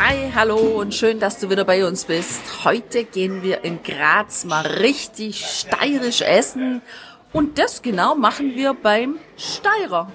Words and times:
Hi, 0.00 0.30
hallo 0.32 0.78
und 0.80 0.94
schön, 0.94 1.18
dass 1.18 1.40
du 1.40 1.50
wieder 1.50 1.64
bei 1.64 1.84
uns 1.84 2.04
bist. 2.04 2.64
Heute 2.64 3.02
gehen 3.02 3.42
wir 3.42 3.64
in 3.64 3.82
Graz 3.82 4.44
mal 4.44 4.64
richtig 4.64 5.44
steirisch 5.44 6.20
essen 6.20 6.82
und 7.32 7.58
das 7.58 7.82
genau 7.82 8.14
machen 8.14 8.54
wir 8.54 8.74
beim 8.74 9.18
Steirer. 9.36 10.12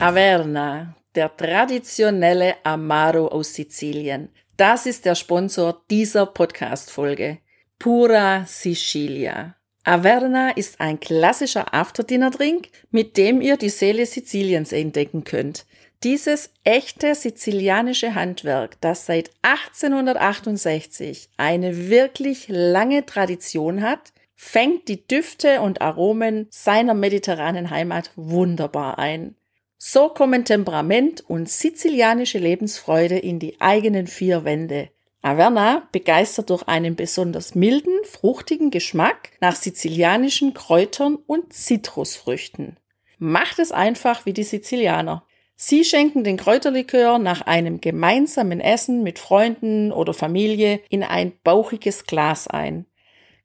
Averna, 0.00 0.94
der 1.14 1.36
traditionelle 1.36 2.54
Amaro 2.64 3.28
aus 3.28 3.52
Sizilien. 3.52 4.30
Das 4.56 4.86
ist 4.86 5.04
der 5.04 5.14
Sponsor 5.14 5.82
dieser 5.90 6.24
Podcast-Folge. 6.24 7.40
Pura 7.78 8.46
Sicilia. 8.46 9.57
Averna 9.84 10.50
ist 10.50 10.80
ein 10.80 11.00
klassischer 11.00 11.72
Afterdinner-Drink, 11.72 12.68
mit 12.90 13.16
dem 13.16 13.40
ihr 13.40 13.56
die 13.56 13.70
Seele 13.70 14.04
Siziliens 14.04 14.72
entdecken 14.72 15.24
könnt. 15.24 15.66
Dieses 16.04 16.50
echte 16.62 17.14
sizilianische 17.14 18.14
Handwerk, 18.14 18.80
das 18.80 19.06
seit 19.06 19.30
1868 19.42 21.30
eine 21.36 21.88
wirklich 21.88 22.46
lange 22.48 23.04
Tradition 23.04 23.82
hat, 23.82 24.12
fängt 24.36 24.86
die 24.86 25.04
Düfte 25.08 25.60
und 25.60 25.80
Aromen 25.80 26.46
seiner 26.50 26.94
mediterranen 26.94 27.70
Heimat 27.70 28.12
wunderbar 28.14 29.00
ein. 29.00 29.34
So 29.78 30.08
kommen 30.08 30.44
Temperament 30.44 31.24
und 31.28 31.48
sizilianische 31.48 32.38
Lebensfreude 32.38 33.18
in 33.18 33.40
die 33.40 33.60
eigenen 33.60 34.06
vier 34.06 34.44
Wände. 34.44 34.90
Averna 35.28 35.86
begeistert 35.92 36.48
durch 36.48 36.66
einen 36.68 36.96
besonders 36.96 37.54
milden, 37.54 37.92
fruchtigen 38.04 38.70
Geschmack 38.70 39.32
nach 39.40 39.56
sizilianischen 39.56 40.54
Kräutern 40.54 41.16
und 41.26 41.52
Zitrusfrüchten. 41.52 42.78
Macht 43.18 43.58
es 43.58 43.70
einfach 43.70 44.24
wie 44.24 44.32
die 44.32 44.42
Sizilianer. 44.42 45.24
Sie 45.54 45.84
schenken 45.84 46.24
den 46.24 46.38
Kräuterlikör 46.38 47.18
nach 47.18 47.42
einem 47.42 47.82
gemeinsamen 47.82 48.60
Essen 48.60 49.02
mit 49.02 49.18
Freunden 49.18 49.92
oder 49.92 50.14
Familie 50.14 50.80
in 50.88 51.02
ein 51.02 51.32
bauchiges 51.44 52.06
Glas 52.06 52.48
ein. 52.48 52.86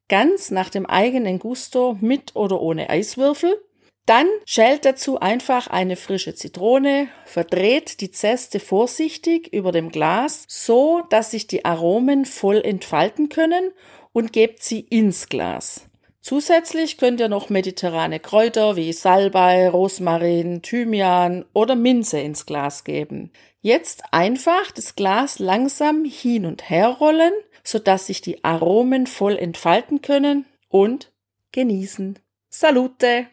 Ganz 0.07 0.51
nach 0.51 0.69
dem 0.69 0.85
eigenen 0.85 1.37
Gusto 1.37 1.97
mit 1.99 2.33
oder 2.35 2.61
ohne 2.61 2.89
Eiswürfel 2.89 3.61
dann 4.05 4.27
schält 4.45 4.83
dazu 4.85 5.19
einfach 5.19 5.67
eine 5.67 5.95
frische 5.95 6.35
Zitrone, 6.35 7.07
verdreht 7.25 8.01
die 8.01 8.11
Zeste 8.11 8.59
vorsichtig 8.59 9.53
über 9.53 9.71
dem 9.71 9.89
Glas, 9.89 10.43
so 10.47 11.03
dass 11.09 11.31
sich 11.31 11.47
die 11.47 11.63
Aromen 11.63 12.25
voll 12.25 12.61
entfalten 12.61 13.29
können 13.29 13.71
und 14.11 14.33
gebt 14.33 14.61
sie 14.61 14.81
ins 14.81 15.29
Glas. 15.29 15.87
Zusätzlich 16.19 16.97
könnt 16.97 17.19
ihr 17.19 17.27
noch 17.27 17.49
mediterrane 17.49 18.19
Kräuter 18.19 18.77
wie 18.77 18.93
Salbei, 18.93 19.69
Rosmarin, 19.69 20.61
Thymian 20.61 21.43
oder 21.53 21.75
Minze 21.75 22.19
ins 22.19 22.45
Glas 22.45 22.85
geben. 22.85 23.31
Jetzt 23.59 24.03
einfach 24.11 24.71
das 24.71 24.95
Glas 24.95 25.39
langsam 25.39 26.05
hin 26.05 26.45
und 26.45 26.69
her 26.69 26.89
rollen, 26.89 27.33
sodass 27.63 28.07
sich 28.07 28.21
die 28.21 28.43
Aromen 28.43 29.07
voll 29.07 29.37
entfalten 29.37 30.01
können 30.01 30.45
und 30.69 31.11
genießen. 31.51 32.19
Salute! 32.49 33.27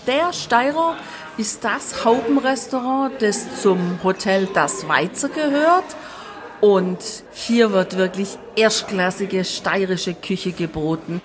Der 0.07 0.33
Steirer 0.33 0.97
ist 1.37 1.63
das 1.63 2.03
Haubenrestaurant, 2.03 3.21
das 3.21 3.61
zum 3.61 4.03
Hotel 4.03 4.47
Das 4.55 4.87
Weizer 4.87 5.29
gehört 5.29 5.85
und 6.65 6.97
hier 7.31 7.73
wird 7.73 7.95
wirklich 7.95 8.39
erstklassige 8.55 9.45
steirische 9.45 10.15
Küche 10.15 10.51
geboten. 10.51 11.21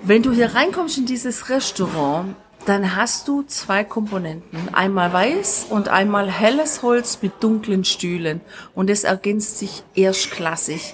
Wenn 0.00 0.22
du 0.22 0.32
hier 0.32 0.54
reinkommst 0.54 0.96
in 0.96 1.04
dieses 1.04 1.50
Restaurant, 1.50 2.34
dann 2.68 2.96
hast 2.96 3.28
du 3.28 3.42
zwei 3.44 3.82
Komponenten. 3.82 4.74
Einmal 4.74 5.12
weiß 5.12 5.68
und 5.70 5.88
einmal 5.88 6.30
helles 6.30 6.82
Holz 6.82 7.20
mit 7.22 7.42
dunklen 7.42 7.84
Stühlen. 7.84 8.42
Und 8.74 8.90
es 8.90 9.04
ergänzt 9.04 9.58
sich 9.58 9.82
erstklassig. 9.94 10.92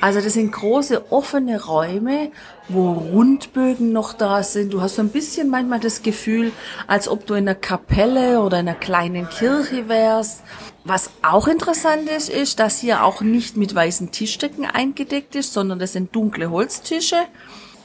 Also 0.00 0.20
das 0.20 0.34
sind 0.34 0.52
große 0.52 1.10
offene 1.10 1.64
Räume, 1.64 2.30
wo 2.68 2.92
Rundbögen 2.92 3.90
noch 3.92 4.12
da 4.12 4.42
sind. 4.42 4.74
Du 4.74 4.82
hast 4.82 4.96
so 4.96 5.02
ein 5.02 5.08
bisschen 5.08 5.48
manchmal 5.48 5.80
das 5.80 6.02
Gefühl, 6.02 6.52
als 6.86 7.08
ob 7.08 7.24
du 7.26 7.34
in 7.34 7.48
einer 7.48 7.54
Kapelle 7.54 8.40
oder 8.40 8.60
in 8.60 8.68
einer 8.68 8.76
kleinen 8.76 9.28
Kirche 9.30 9.88
wärst. 9.88 10.42
Was 10.84 11.10
auch 11.22 11.48
interessant 11.48 12.10
ist, 12.10 12.28
ist, 12.28 12.58
dass 12.58 12.80
hier 12.80 13.02
auch 13.02 13.22
nicht 13.22 13.56
mit 13.56 13.74
weißen 13.74 14.10
Tischdecken 14.10 14.66
eingedeckt 14.66 15.34
ist, 15.36 15.54
sondern 15.54 15.78
das 15.78 15.94
sind 15.94 16.14
dunkle 16.14 16.50
Holztische. 16.50 17.16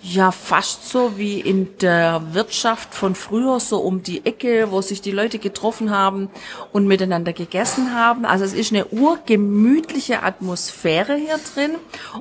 Ja, 0.01 0.31
fast 0.31 0.89
so 0.89 1.17
wie 1.17 1.41
in 1.41 1.77
der 1.79 2.21
Wirtschaft 2.31 2.95
von 2.95 3.15
früher, 3.15 3.59
so 3.59 3.79
um 3.79 4.01
die 4.01 4.25
Ecke, 4.25 4.71
wo 4.71 4.81
sich 4.81 5.01
die 5.01 5.11
Leute 5.11 5.39
getroffen 5.39 5.91
haben 5.91 6.29
und 6.71 6.87
miteinander 6.87 7.33
gegessen 7.33 7.93
haben. 7.93 8.23
Also 8.23 8.45
es 8.45 8.53
ist 8.53 8.71
eine 8.71 8.85
urgemütliche 8.88 10.23
Atmosphäre 10.23 11.17
hier 11.17 11.38
drin, 11.53 11.71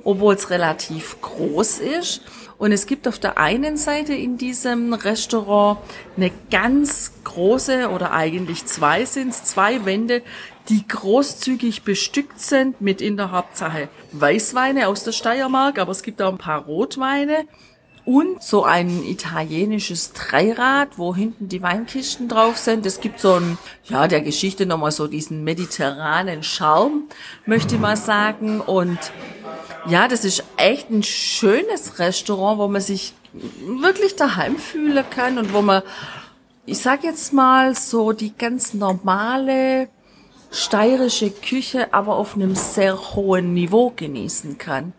obwohl 0.03 0.34
es 0.34 0.50
relativ 0.50 1.21
groß 1.21 1.78
ist. 1.78 2.22
Und 2.59 2.72
es 2.72 2.87
gibt 2.87 3.06
auf 3.06 3.21
der 3.21 3.38
einen 3.38 3.77
Seite 3.77 4.12
in 4.12 4.37
diesem 4.37 4.93
Restaurant 4.93 5.78
eine 6.17 6.33
ganz 6.50 7.12
große 7.22 7.91
oder 7.91 8.11
eigentlich 8.11 8.67
zwei 8.67 9.05
sind 9.05 9.33
zwei 9.33 9.84
Wände, 9.84 10.22
die 10.69 10.87
großzügig 10.87 11.83
bestückt 11.83 12.41
sind 12.41 12.81
mit 12.81 13.01
in 13.01 13.17
der 13.17 13.31
Hauptsache 13.31 13.89
Weißweine 14.12 14.89
aus 14.89 15.05
der 15.05 15.12
Steiermark, 15.12 15.79
aber 15.79 15.93
es 15.93 16.03
gibt 16.03 16.21
auch 16.21 16.31
ein 16.33 16.39
paar 16.39 16.65
Rotweine 16.65 17.47
und 18.09 18.43
so 18.43 18.65
ein 18.65 19.05
italienisches 19.05 20.15
Dreirad, 20.15 20.97
wo 20.97 21.15
hinten 21.15 21.49
die 21.49 21.61
Weinkisten 21.61 22.27
drauf 22.27 22.56
sind. 22.56 22.87
Es 22.87 23.01
gibt 23.01 23.21
so 23.21 23.34
ein, 23.34 23.59
ja, 23.84 24.09
der 24.09 24.23
Geschichte 24.23 24.65
nochmal 24.65 24.93
so 24.93 25.09
diesen 25.09 25.45
mediterranen 25.45 26.43
Charme, 26.43 27.03
möchte 27.45 27.75
ich 27.75 27.81
mal 27.81 27.99
sagen. 27.99 28.62
Und 28.62 28.99
ja, 29.87 30.09
das 30.09 30.25
ist 30.25 30.43
echt 30.56 30.89
ein 30.91 31.03
schönes 31.03 31.99
Restaurant, 31.99 32.59
wo 32.59 32.69
man 32.69 32.81
sich 32.81 33.12
wirklich 33.67 34.17
daheim 34.17 34.56
fühlen 34.56 35.05
kann 35.11 35.37
und 35.37 35.53
wo 35.53 35.61
man, 35.61 35.83
ich 36.65 36.79
sag 36.79 37.05
jetzt 37.05 37.35
mal, 37.35 37.75
so 37.75 38.12
die 38.12 38.33
ganz 38.35 38.73
normale 38.73 39.91
steirische 40.51 41.31
Küche, 41.31 41.93
aber 41.93 42.17
auf 42.17 42.35
einem 42.35 42.55
sehr 42.55 43.15
hohen 43.15 43.55
Niveau 43.55 43.93
genießen 43.95 44.59
kann. 44.59 44.93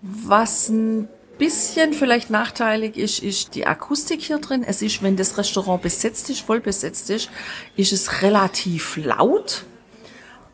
Was 0.00 0.68
ein 0.68 1.08
bisschen 1.38 1.92
vielleicht 1.92 2.30
nachteilig 2.30 2.96
ist, 2.96 3.22
ist 3.22 3.54
die 3.54 3.66
Akustik 3.66 4.20
hier 4.20 4.38
drin. 4.38 4.64
Es 4.66 4.82
ist, 4.82 5.02
wenn 5.02 5.16
das 5.16 5.36
Restaurant 5.36 5.82
besetzt 5.82 6.30
ist, 6.30 6.40
voll 6.40 6.60
besetzt 6.60 7.10
ist, 7.10 7.30
ist 7.76 7.92
es 7.92 8.22
relativ 8.22 8.96
laut. 8.96 9.64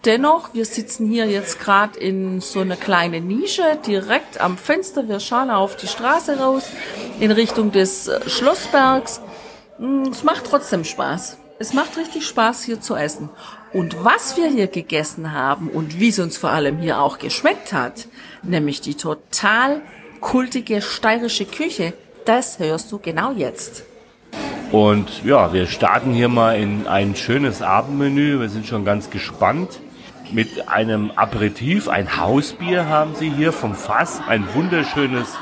Dennoch, 0.07 0.55
wir 0.55 0.65
sitzen 0.65 1.11
hier 1.11 1.27
jetzt 1.27 1.61
gerade 1.61 1.99
in 1.99 2.41
so 2.41 2.61
einer 2.61 2.77
kleinen 2.77 3.27
Nische, 3.27 3.79
direkt 3.87 4.41
am 4.41 4.57
Fenster. 4.57 5.07
Wir 5.07 5.21
schauen 5.21 5.51
auf 5.51 5.77
die 5.77 5.89
Straße 5.89 6.39
raus, 6.39 6.65
in 7.19 7.31
Richtung 7.31 7.71
des 7.71 8.11
Schlossbergs. 8.27 9.21
Mm, 9.79 10.05
es 10.11 10.25
macht 10.25 10.47
trotzdem 10.47 10.85
Spaß. 10.85 11.37
Es 11.62 11.75
macht 11.75 11.99
richtig 11.99 12.27
Spaß, 12.27 12.62
hier 12.62 12.81
zu 12.81 12.97
essen. 12.97 13.29
Und 13.75 14.03
was 14.03 14.39
wir 14.39 14.49
hier 14.49 14.67
gegessen 14.67 15.33
haben 15.33 15.69
und 15.69 16.01
wie 16.01 16.09
es 16.09 16.19
uns 16.19 16.39
vor 16.39 16.49
allem 16.49 16.79
hier 16.79 17.03
auch 17.03 17.19
geschmeckt 17.19 17.75
hat, 17.75 18.09
nämlich 18.43 18.81
die 18.81 18.95
total 18.95 19.83
kultige 20.23 20.81
steirische 20.81 21.45
Küche, 21.45 21.93
das 22.25 22.61
hörst 22.61 22.91
du 22.91 22.99
genau 22.99 23.33
jetzt. 23.33 23.85
Und 24.73 25.23
ja, 25.23 25.53
wir 25.53 25.67
starten 25.67 26.15
hier 26.15 26.31
mal 26.31 26.59
in 26.59 26.87
ein 26.87 27.15
schönes 27.15 27.61
Abendmenü. 27.61 28.41
Wir 28.41 28.49
sind 28.49 28.67
schon 28.67 28.87
ganz 28.87 29.11
gespannt. 29.11 29.81
Mit 30.33 30.67
einem 30.71 31.11
Aperitif, 31.11 31.89
ein 31.89 32.17
Hausbier 32.17 32.87
haben 32.87 33.15
sie 33.17 33.29
hier 33.29 33.53
vom 33.53 33.75
Fass, 33.75 34.23
ein 34.27 34.47
wunderschönes 34.55 35.37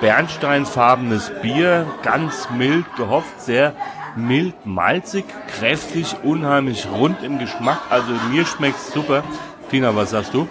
bernsteinfarbenes 0.00 1.30
Bier, 1.42 1.86
ganz 2.02 2.48
mild 2.56 2.86
gehofft, 2.96 3.42
sehr 3.42 3.74
mild, 4.16 4.54
malzig, 4.64 5.24
kräftig, 5.58 6.16
unheimlich 6.22 6.86
rund 6.90 7.22
im 7.22 7.38
Geschmack. 7.38 7.80
Also 7.90 8.12
mir 8.30 8.46
schmeckt 8.46 8.80
super. 8.80 9.22
Tina, 9.70 9.94
was 9.94 10.10
sagst 10.10 10.34
du? 10.34 10.48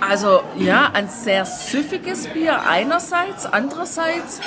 Also 0.00 0.42
ja, 0.56 0.90
ein 0.92 1.08
sehr 1.08 1.44
süffiges 1.44 2.26
Bier 2.28 2.66
einerseits, 2.66 3.46
andererseits 3.46 4.40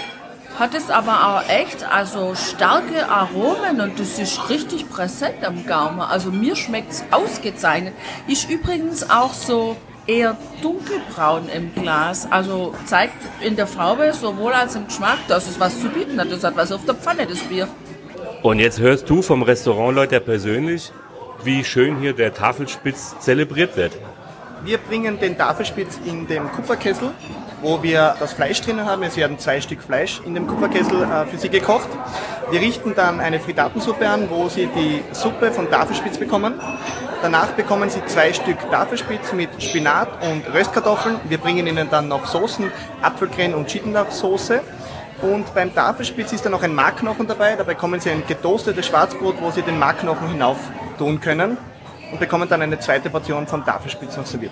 hat 0.57 0.75
es 0.75 0.89
aber 0.89 1.27
auch 1.27 1.49
echt 1.49 1.83
also 1.83 2.35
starke 2.35 3.09
Aromen 3.09 3.81
und 3.81 3.99
das 3.99 4.19
ist 4.19 4.49
richtig 4.49 4.89
präsent 4.89 5.43
am 5.45 5.65
Gaumen. 5.65 6.01
Also 6.01 6.31
mir 6.31 6.55
schmeckt 6.55 6.91
es 6.91 7.03
ausgezeichnet. 7.11 7.93
Ist 8.27 8.49
übrigens 8.49 9.09
auch 9.09 9.33
so 9.33 9.75
eher 10.05 10.37
dunkelbraun 10.61 11.49
im 11.49 11.73
Glas. 11.73 12.27
Also 12.31 12.75
zeigt 12.85 13.15
in 13.41 13.55
der 13.55 13.67
Farbe 13.67 14.13
sowohl 14.13 14.53
als 14.53 14.75
im 14.75 14.85
Geschmack, 14.85 15.19
dass 15.27 15.47
es 15.47 15.59
was 15.59 15.79
zu 15.79 15.89
bieten 15.89 16.19
hat. 16.19 16.31
Das 16.31 16.43
hat 16.43 16.55
was 16.55 16.71
auf 16.71 16.85
der 16.85 16.95
Pfanne, 16.95 17.25
das 17.25 17.39
Bier. 17.39 17.67
Und 18.43 18.59
jetzt 18.59 18.81
hörst 18.81 19.09
du 19.09 19.21
vom 19.21 19.41
Restaurantleiter 19.41 20.19
persönlich, 20.19 20.91
wie 21.45 21.63
schön 21.63 22.01
hier 22.01 22.11
der 22.11 22.33
Tafelspitz 22.33 23.17
zelebriert 23.21 23.77
wird. 23.77 23.93
Wir 24.65 24.79
bringen 24.79 25.17
den 25.17 25.37
Tafelspitz 25.37 25.97
in 26.03 26.27
den 26.27 26.51
Kupferkessel, 26.51 27.11
wo 27.61 27.81
wir 27.81 28.17
das 28.19 28.33
Fleisch 28.33 28.59
drinnen 28.59 28.85
haben. 28.85 29.01
Es 29.03 29.15
werden 29.15 29.39
zwei 29.39 29.61
Stück 29.61 29.81
Fleisch 29.81 30.21
in 30.25 30.33
dem 30.33 30.45
Kupferkessel 30.45 31.03
äh, 31.03 31.25
für 31.25 31.37
Sie 31.37 31.47
gekocht. 31.47 31.87
Wir 32.51 32.59
richten 32.59 32.93
dann 32.93 33.21
eine 33.21 33.39
Frittatensuppe 33.39 34.09
an, 34.09 34.29
wo 34.29 34.49
Sie 34.49 34.67
die 34.67 35.01
Suppe 35.13 35.49
von 35.49 35.69
Tafelspitz 35.71 36.17
bekommen. 36.17 36.55
Danach 37.21 37.51
bekommen 37.53 37.89
Sie 37.89 38.05
zwei 38.07 38.33
Stück 38.33 38.59
Tafelspitz 38.69 39.31
mit 39.31 39.49
Spinat 39.63 40.09
und 40.21 40.53
Röstkartoffeln. 40.53 41.15
Wir 41.29 41.37
bringen 41.37 41.65
Ihnen 41.65 41.89
dann 41.89 42.09
noch 42.09 42.25
Soßen, 42.25 42.69
Apfelcreme 43.01 43.53
und 43.53 43.71
Schinkenlauchsoße. 43.71 44.59
Und 45.23 45.53
beim 45.55 45.73
Tafelspitz 45.73 46.33
ist 46.33 46.43
dann 46.43 46.51
noch 46.51 46.63
ein 46.63 46.75
Markknochen 46.75 47.25
dabei. 47.27 47.55
Da 47.55 47.63
bekommen 47.63 47.99
Sie 48.01 48.09
ein 48.09 48.23
getoastetes 48.27 48.85
Schwarzbrot, 48.85 49.35
wo 49.39 49.51
Sie 49.51 49.61
den 49.61 49.79
Markknochen 49.79 50.27
hinauf 50.27 50.57
tun 50.97 51.21
können 51.21 51.57
und 52.11 52.19
bekommen 52.19 52.49
dann 52.49 52.61
eine 52.61 52.77
zweite 52.79 53.09
Portion 53.09 53.47
vom 53.47 53.65
Tafelspitz 53.65 54.17
noch 54.17 54.25
serviert. 54.25 54.51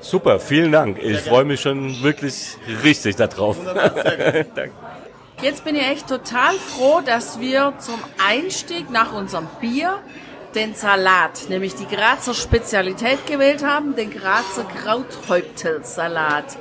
Super, 0.00 0.40
vielen 0.40 0.72
Dank. 0.72 0.98
Ich 0.98 1.20
freue 1.20 1.44
mich 1.44 1.60
schon 1.60 2.02
wirklich 2.02 2.56
richtig 2.82 3.16
darauf. 3.16 3.58
Jetzt 5.42 5.64
bin 5.64 5.76
ich 5.76 5.86
echt 5.86 6.08
total 6.08 6.54
froh, 6.54 7.02
dass 7.04 7.38
wir 7.38 7.74
zum 7.78 7.98
Einstieg 8.26 8.90
nach 8.90 9.12
unserem 9.12 9.46
Bier 9.60 9.98
den 10.54 10.74
Salat, 10.74 11.50
nämlich 11.50 11.74
die 11.74 11.86
Grazer 11.86 12.32
Spezialität 12.32 13.26
gewählt 13.26 13.62
haben, 13.62 13.94
den 13.94 14.10
Grazer 14.10 14.64
Krauthäuptelsalat. 14.64 16.56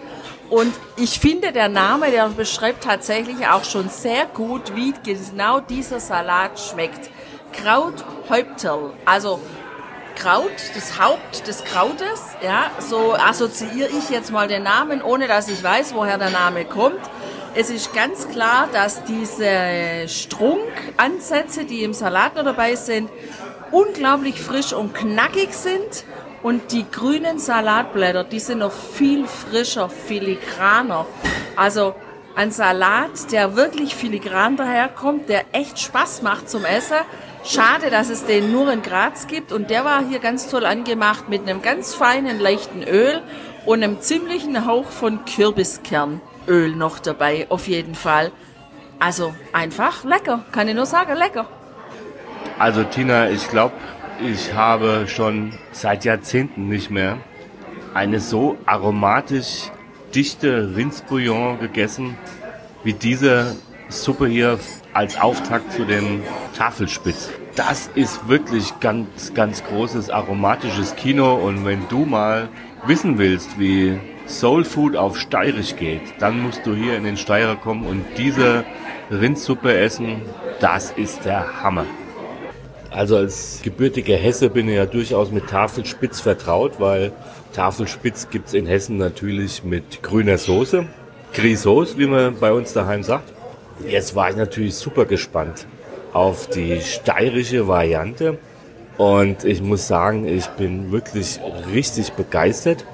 Und 0.49 0.73
ich 0.97 1.19
finde, 1.19 1.51
der 1.51 1.69
Name, 1.69 2.11
der 2.11 2.29
beschreibt 2.29 2.83
tatsächlich 2.83 3.47
auch 3.47 3.63
schon 3.63 3.89
sehr 3.89 4.25
gut, 4.27 4.75
wie 4.75 4.93
genau 5.03 5.59
dieser 5.59 5.99
Salat 5.99 6.59
schmeckt. 6.59 7.09
Krauthäuptel, 7.51 8.91
also 9.05 9.39
Kraut, 10.15 10.51
das 10.73 10.99
Haupt 10.99 11.47
des 11.47 11.63
Krautes, 11.63 12.21
ja, 12.41 12.71
so 12.79 13.13
assoziiere 13.13 13.89
ich 13.89 14.09
jetzt 14.09 14.31
mal 14.31 14.47
den 14.47 14.63
Namen, 14.63 15.01
ohne 15.01 15.27
dass 15.27 15.49
ich 15.49 15.61
weiß, 15.61 15.93
woher 15.93 16.17
der 16.17 16.29
Name 16.29 16.65
kommt. 16.65 16.99
Es 17.53 17.69
ist 17.69 17.93
ganz 17.93 18.27
klar, 18.29 18.67
dass 18.71 19.03
diese 19.03 20.07
Strunkansätze, 20.07 21.65
die 21.65 21.83
im 21.83 21.93
Salat 21.93 22.35
noch 22.35 22.43
dabei 22.43 22.75
sind, 22.75 23.09
unglaublich 23.71 24.41
frisch 24.41 24.73
und 24.73 24.93
knackig 24.93 25.53
sind. 25.53 26.05
Und 26.45 26.71
die 26.71 26.85
grünen 26.91 27.39
Salatblätter, 27.39 28.23
die 28.23 28.39
sind 28.39 28.59
noch 28.59 28.71
viel 28.71 29.25
frischer, 29.25 29.89
filigraner. 29.89 31.07
Also 31.55 31.95
ein 32.35 32.51
Salat, 32.51 33.31
der 33.31 33.55
wirklich 33.55 33.95
filigran 33.95 34.55
daherkommt, 34.55 35.27
der 35.27 35.45
echt 35.53 35.79
Spaß 35.79 36.21
macht 36.21 36.47
zum 36.47 36.63
Essen 36.63 36.97
Schade, 37.43 37.89
dass 37.89 38.09
es 38.09 38.25
den 38.25 38.51
nur 38.51 38.71
in 38.71 38.83
Graz 38.83 39.25
gibt 39.25 39.51
und 39.51 39.71
der 39.71 39.85
war 39.85 40.03
hier 40.07 40.19
ganz 40.19 40.47
toll 40.47 40.67
angemacht 40.67 41.29
mit 41.29 41.41
einem 41.41 41.63
ganz 41.63 41.95
feinen, 41.95 42.39
leichten 42.39 42.83
Öl 42.83 43.23
und 43.65 43.81
einem 43.83 43.99
ziemlichen 44.01 44.67
Hauch 44.67 44.91
von 44.91 45.25
Kürbiskernöl 45.25 46.75
noch 46.75 46.99
dabei, 46.99 47.47
auf 47.49 47.67
jeden 47.67 47.95
Fall. 47.95 48.31
Also 48.99 49.33
einfach 49.51 50.03
lecker, 50.03 50.43
kann 50.51 50.67
ich 50.67 50.75
nur 50.75 50.85
sagen, 50.85 51.15
lecker. 51.15 51.47
Also 52.57 52.83
Tina, 52.83 53.29
ich 53.31 53.49
glaube, 53.49 53.73
ich 54.21 54.53
habe 54.53 55.05
schon 55.07 55.53
seit 55.71 56.05
Jahrzehnten 56.05 56.69
nicht 56.69 56.89
mehr 56.89 57.17
eine 57.93 58.19
so 58.19 58.57
aromatisch 58.65 59.71
dichte 60.13 60.75
Rindsbouillon 60.75 61.59
gegessen 61.59 62.17
wie 62.83 62.93
diese 62.93 63.55
Suppe 63.89 64.27
hier 64.27 64.59
als 64.93 65.19
Auftakt 65.19 65.73
zu 65.73 65.85
dem 65.85 66.21
Tafelspitz. 66.55 67.29
Das 67.55 67.89
ist 67.95 68.27
wirklich 68.27 68.79
ganz, 68.79 69.33
ganz 69.33 69.63
großes 69.63 70.09
aromatisches 70.09 70.95
Kino 70.95 71.35
und 71.35 71.65
wenn 71.65 71.87
du 71.89 72.05
mal 72.05 72.49
wissen 72.85 73.17
willst, 73.17 73.59
wie 73.59 73.99
Soul 74.27 74.63
Food 74.65 74.95
auf 74.95 75.17
Steirisch 75.17 75.75
geht, 75.75 76.01
dann 76.19 76.41
musst 76.41 76.65
du 76.65 76.73
hier 76.73 76.97
in 76.97 77.03
den 77.03 77.17
Steirer 77.17 77.55
kommen 77.55 77.85
und 77.85 78.05
diese 78.17 78.65
Rindsuppe 79.11 79.77
essen. 79.77 80.21
Das 80.59 80.91
ist 80.91 81.25
der 81.25 81.61
Hammer. 81.61 81.85
Also 82.95 83.17
als 83.17 83.59
gebürtiger 83.61 84.15
Hesse 84.15 84.49
bin 84.49 84.69
ich 84.69 84.75
ja 84.77 84.85
durchaus 84.85 85.29
mit 85.29 85.47
Tafelspitz 85.47 86.21
vertraut, 86.21 86.79
weil 86.79 87.11
Tafelspitz 87.51 88.29
gibt's 88.29 88.53
in 88.53 88.67
Hessen 88.67 88.95
natürlich 88.95 89.65
mit 89.65 90.01
grüner 90.01 90.37
Soße. 90.37 90.85
Grisauce, 91.33 91.97
wie 91.97 92.07
man 92.07 92.39
bei 92.39 92.53
uns 92.53 92.71
daheim 92.71 93.03
sagt. 93.03 93.33
Jetzt 93.85 94.15
war 94.15 94.29
ich 94.29 94.37
natürlich 94.37 94.75
super 94.75 95.03
gespannt 95.03 95.67
auf 96.13 96.47
die 96.47 96.79
steirische 96.79 97.67
Variante. 97.67 98.37
Und 98.97 99.43
ich 99.43 99.61
muss 99.61 99.89
sagen, 99.89 100.25
ich 100.25 100.47
bin 100.51 100.93
wirklich 100.93 101.41
richtig 101.73 102.13
begeistert. 102.13 102.85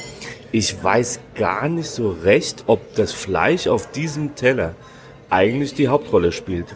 Ich 0.51 0.83
weiß 0.83 1.19
gar 1.35 1.69
nicht 1.69 1.91
so 1.91 2.09
recht, 2.09 2.63
ob 2.65 2.95
das 2.95 3.13
Fleisch 3.13 3.67
auf 3.67 3.91
diesem 3.91 4.33
Teller 4.33 4.73
eigentlich 5.29 5.75
die 5.75 5.89
Hauptrolle 5.89 6.31
spielt. 6.31 6.75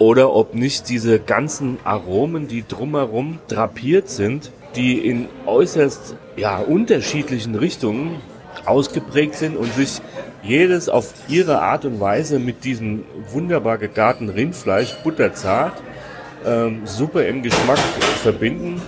Oder 0.00 0.32
ob 0.32 0.54
nicht 0.54 0.88
diese 0.88 1.20
ganzen 1.20 1.76
Aromen, 1.84 2.48
die 2.48 2.66
drumherum 2.66 3.38
drapiert 3.48 4.08
sind, 4.08 4.50
die 4.74 4.98
in 4.98 5.28
äußerst 5.44 6.16
ja, 6.38 6.56
unterschiedlichen 6.56 7.54
Richtungen 7.54 8.16
ausgeprägt 8.64 9.34
sind 9.34 9.58
und 9.58 9.70
sich 9.74 10.00
jedes 10.42 10.88
auf 10.88 11.12
ihre 11.28 11.60
Art 11.60 11.84
und 11.84 12.00
Weise 12.00 12.38
mit 12.38 12.64
diesem 12.64 13.04
wunderbar 13.30 13.76
gegarten 13.76 14.30
Rindfleisch, 14.30 14.94
butterzart, 15.04 15.82
ähm, 16.46 16.86
super 16.86 17.26
im 17.26 17.42
Geschmack 17.42 17.78
verbinden. 18.22 18.80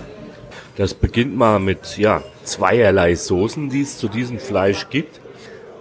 Das 0.77 0.95
beginnt 0.95 1.37
mal 1.37 1.59
mit 1.59 1.95
ja, 1.99 2.23
zweierlei 2.43 3.13
Soßen, 3.13 3.69
die 3.69 3.81
es 3.81 3.99
zu 3.99 4.07
diesem 4.07 4.39
Fleisch 4.39 4.89
gibt. 4.89 5.21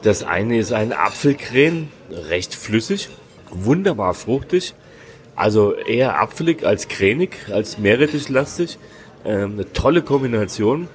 Das 0.03 0.25
eine 0.25 0.59
ist 0.59 0.75
ein 0.75 0.93
Apfelcreme, 0.93 1.89
recht 2.29 2.55
flüssig, 2.55 3.09
wunderbar 3.51 4.13
fruchtig, 4.13 4.75
also 5.37 5.75
eher 5.75 6.21
apfelig 6.21 6.65
als 6.65 6.89
cremig, 6.89 7.37
als 7.51 7.79
meerrettichlastig. 7.79 8.79
Ähm, 9.25 9.53
eine 9.53 9.73
tolle 9.73 10.03
Kombination, 10.03 10.89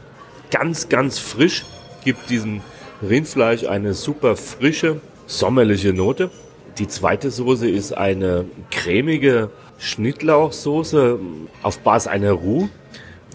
ganz, 0.52 0.90
ganz 0.90 1.20
frisch, 1.20 1.66
gibt 2.04 2.30
diesen 2.30 2.62
Rindfleisch 3.02 3.66
eine 3.66 3.94
super 3.94 4.36
frische, 4.36 5.02
sommerliche 5.26 5.94
Note. 5.94 6.30
Die 6.78 6.88
zweite 6.88 7.32
Soße 7.32 7.70
ist 7.70 7.94
eine 7.94 8.46
cremige 8.72 9.50
Schnittlauchsoße 9.80 11.20
auf 11.64 11.80
Basis 11.80 12.08
einer 12.08 12.32
Roux. 12.32 12.70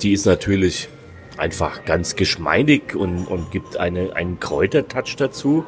Die 0.03 0.13
ist 0.13 0.27
natürlich 0.27 0.89
einfach 1.37 1.85
ganz 1.85 2.17
geschmeidig 2.17 2.95
und, 2.95 3.27
und 3.27 3.51
gibt 3.51 3.77
eine, 3.77 4.15
einen 4.15 4.41
Kräutertouch 4.41 5.17
dazu. 5.17 5.65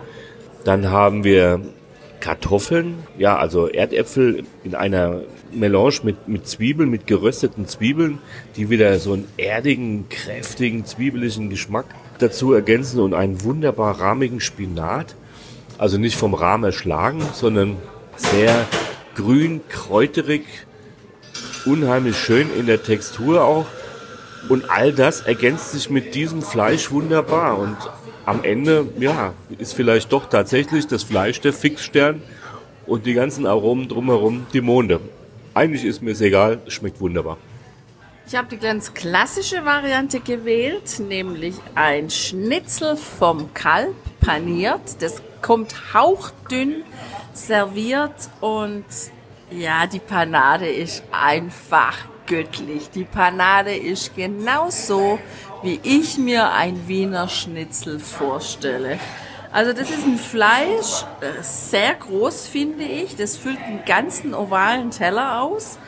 Dann 0.64 0.90
haben 0.90 1.24
wir 1.24 1.60
Kartoffeln, 2.24 2.94
ja, 3.18 3.36
also 3.36 3.68
Erdäpfel 3.68 4.44
in 4.64 4.74
einer 4.74 5.20
Melange 5.52 5.96
mit, 6.04 6.26
mit 6.26 6.48
Zwiebeln, 6.48 6.88
mit 6.88 7.06
gerösteten 7.06 7.68
Zwiebeln, 7.68 8.18
die 8.56 8.70
wieder 8.70 8.98
so 8.98 9.12
einen 9.12 9.28
erdigen, 9.36 10.08
kräftigen, 10.08 10.86
zwiebeligen 10.86 11.50
Geschmack 11.50 11.84
dazu 12.18 12.54
ergänzen 12.54 13.00
und 13.00 13.12
einen 13.12 13.44
wunderbar 13.44 14.00
rahmigen 14.00 14.40
Spinat. 14.40 15.14
Also 15.76 15.98
nicht 15.98 16.16
vom 16.16 16.32
Rahmen 16.32 16.64
erschlagen, 16.64 17.20
sondern 17.34 17.76
sehr 18.16 18.66
grün, 19.14 19.60
kräuterig, 19.68 20.46
unheimlich 21.66 22.16
schön 22.16 22.48
in 22.58 22.64
der 22.64 22.82
Textur 22.82 23.44
auch. 23.44 23.66
Und 24.48 24.70
all 24.70 24.92
das 24.92 25.22
ergänzt 25.22 25.72
sich 25.72 25.90
mit 25.90 26.14
diesem 26.14 26.42
Fleisch 26.42 26.90
wunderbar. 26.90 27.58
Und 27.58 27.76
am 28.26 28.44
Ende, 28.44 28.86
ja, 28.98 29.32
ist 29.58 29.74
vielleicht 29.74 30.12
doch 30.12 30.26
tatsächlich 30.26 30.86
das 30.86 31.02
Fleisch 31.02 31.40
der 31.40 31.52
Fixstern 31.52 32.22
und 32.86 33.06
die 33.06 33.14
ganzen 33.14 33.46
Aromen 33.46 33.88
drumherum 33.88 34.46
die 34.52 34.60
Monde. 34.60 35.00
Eigentlich 35.54 35.84
ist 35.84 36.02
mir 36.02 36.12
es 36.12 36.20
egal, 36.20 36.60
schmeckt 36.68 37.00
wunderbar. 37.00 37.38
Ich 38.26 38.34
habe 38.34 38.48
die 38.48 38.56
ganz 38.56 38.94
klassische 38.94 39.64
Variante 39.64 40.20
gewählt, 40.20 40.98
nämlich 40.98 41.56
ein 41.74 42.08
Schnitzel 42.08 42.96
vom 42.96 43.52
Kalb 43.52 43.94
paniert. 44.20 44.80
Das 45.00 45.20
kommt 45.42 45.74
hauchdünn 45.92 46.84
serviert 47.34 48.30
und 48.40 48.84
ja, 49.50 49.86
die 49.86 49.98
Panade 49.98 50.68
ist 50.68 51.02
einfach 51.12 51.98
göttlich. 52.26 52.90
Die 52.90 53.04
Panade 53.04 53.74
ist 53.74 54.14
genauso, 54.16 55.18
wie 55.62 55.80
ich 55.82 56.18
mir 56.18 56.52
ein 56.52 56.88
Wiener 56.88 57.28
Schnitzel 57.28 57.98
vorstelle. 57.98 58.98
Also 59.52 59.72
das 59.72 59.90
ist 59.90 60.04
ein 60.04 60.18
Fleisch, 60.18 61.04
äh, 61.20 61.42
sehr 61.42 61.94
groß 61.94 62.48
finde 62.48 62.84
ich. 62.84 63.14
Das 63.16 63.36
füllt 63.36 63.60
einen 63.62 63.84
ganzen 63.84 64.34
ovalen 64.34 64.90
Teller 64.90 65.42
aus, 65.42 65.78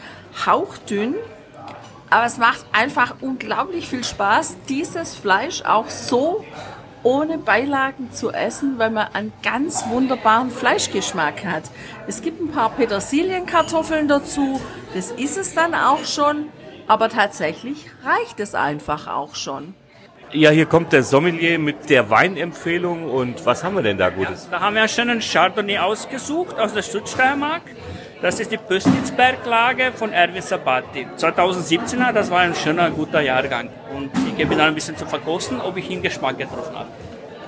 hauchdünn. 0.47 1.16
Aber 2.09 2.26
es 2.26 2.38
macht 2.38 2.64
einfach 2.73 3.16
unglaublich 3.21 3.88
viel 3.88 4.05
Spaß, 4.05 4.57
dieses 4.69 5.16
Fleisch 5.16 5.62
auch 5.62 5.88
so 5.88 6.45
ohne 7.06 7.38
Beilagen 7.38 8.10
zu 8.10 8.32
essen, 8.32 8.80
weil 8.80 8.90
man 8.90 9.06
einen 9.12 9.32
ganz 9.40 9.88
wunderbaren 9.88 10.50
Fleischgeschmack 10.50 11.44
hat. 11.44 11.62
Es 12.08 12.20
gibt 12.20 12.40
ein 12.40 12.50
paar 12.50 12.70
Petersilienkartoffeln 12.70 14.08
dazu, 14.08 14.60
das 14.92 15.12
ist 15.12 15.38
es 15.38 15.54
dann 15.54 15.76
auch 15.76 16.04
schon, 16.04 16.46
aber 16.88 17.08
tatsächlich 17.08 17.86
reicht 18.04 18.40
es 18.40 18.56
einfach 18.56 19.06
auch 19.06 19.36
schon. 19.36 19.75
Ja, 20.32 20.50
hier 20.50 20.66
kommt 20.66 20.92
der 20.92 21.04
Sommelier 21.04 21.60
mit 21.60 21.88
der 21.90 22.10
Weinempfehlung 22.10 23.08
und 23.08 23.46
was 23.46 23.62
haben 23.62 23.76
wir 23.76 23.82
denn 23.82 23.98
da 23.98 24.10
Gutes? 24.10 24.48
Ja, 24.50 24.58
da 24.58 24.64
haben 24.64 24.75
wir 24.75 24.88
schon 24.88 25.08
einen 25.08 25.20
Chardonnay 25.20 25.78
ausgesucht 25.78 26.58
aus 26.58 26.75
der 26.75 26.82
Südsteiermark. 26.82 27.62
Das 28.23 28.40
ist 28.40 28.50
die 28.50 28.56
Pöstnitzberglage 28.56 29.92
von 29.92 30.11
Erwin 30.11 30.40
Sabati. 30.40 31.06
2017er, 31.18 32.12
das 32.12 32.30
war 32.30 32.40
ein 32.40 32.54
schöner, 32.54 32.90
guter 32.90 33.20
Jahrgang. 33.20 33.68
Und 33.94 34.11
ich 34.26 34.37
gebe 34.37 34.54
Ihnen 34.54 34.62
ein 34.62 34.75
bisschen 34.75 34.96
zu 34.96 35.04
verkosten, 35.04 35.61
ob 35.61 35.76
ich 35.76 35.90
ihn 35.90 36.00
Geschmack 36.00 36.38
getroffen 36.38 36.75
habe. 36.75 36.88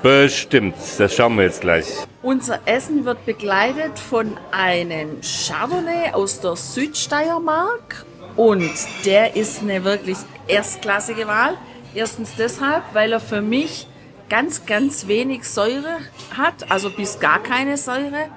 Bestimmt, 0.02 0.76
das 0.98 1.14
schauen 1.14 1.36
wir 1.36 1.44
jetzt 1.44 1.62
gleich. 1.62 1.86
Unser 2.20 2.60
Essen 2.66 3.06
wird 3.06 3.24
begleitet 3.24 3.98
von 3.98 4.36
einem 4.52 5.20
Chardonnay 5.22 6.12
aus 6.12 6.40
der 6.40 6.54
Südsteiermark. 6.54 8.04
Und 8.36 8.70
der 9.06 9.36
ist 9.36 9.62
eine 9.62 9.84
wirklich 9.84 10.18
erstklassige 10.46 11.26
Wahl. 11.26 11.56
Erstens 11.94 12.34
deshalb, 12.36 12.82
weil 12.92 13.12
er 13.12 13.20
für 13.20 13.40
mich 13.40 13.88
ganz, 14.28 14.66
ganz 14.66 15.08
wenig 15.08 15.48
Säure 15.48 15.96
hat, 16.36 16.70
also 16.70 16.90
bis 16.90 17.18
gar 17.18 17.42
keine 17.42 17.78
Säure. 17.78 18.28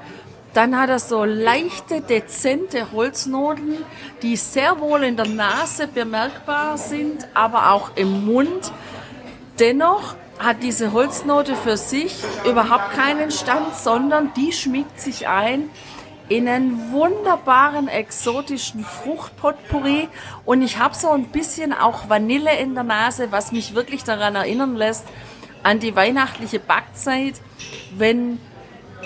Dann 0.53 0.77
hat 0.77 0.89
er 0.89 0.99
so 0.99 1.23
leichte, 1.23 2.01
dezente 2.01 2.91
Holznoten, 2.91 3.77
die 4.21 4.35
sehr 4.35 4.79
wohl 4.81 5.03
in 5.03 5.15
der 5.15 5.27
Nase 5.27 5.87
bemerkbar 5.87 6.77
sind, 6.77 7.27
aber 7.33 7.71
auch 7.71 7.91
im 7.95 8.25
Mund. 8.25 8.71
Dennoch 9.59 10.15
hat 10.39 10.63
diese 10.63 10.91
Holznote 10.91 11.55
für 11.55 11.77
sich 11.77 12.15
überhaupt 12.49 12.91
keinen 12.93 13.31
Stand, 13.31 13.75
sondern 13.75 14.33
die 14.33 14.51
schmiegt 14.51 14.99
sich 14.99 15.27
ein 15.27 15.69
in 16.27 16.47
einen 16.47 16.91
wunderbaren 16.93 17.89
exotischen 17.89 18.85
Fruchtpotpourri 18.85 20.07
und 20.45 20.61
ich 20.61 20.79
habe 20.79 20.95
so 20.95 21.09
ein 21.09 21.25
bisschen 21.25 21.73
auch 21.73 22.07
Vanille 22.07 22.57
in 22.57 22.73
der 22.73 22.85
Nase, 22.85 23.33
was 23.33 23.51
mich 23.51 23.75
wirklich 23.75 24.05
daran 24.05 24.35
erinnern 24.35 24.75
lässt 24.75 25.05
an 25.61 25.79
die 25.79 25.93
weihnachtliche 25.93 26.59
Backzeit, 26.59 27.35
wenn 27.97 28.39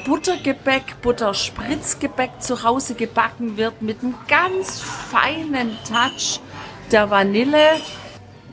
Buttergebäck, 0.03 1.01
Butterspritzgebäck 1.01 2.41
zu 2.41 2.63
Hause 2.63 2.95
gebacken 2.95 3.57
wird 3.57 3.81
mit 3.81 4.01
einem 4.01 4.15
ganz 4.27 4.81
feinen 4.81 5.77
Touch 5.87 6.39
der 6.91 7.09
Vanille. 7.09 7.79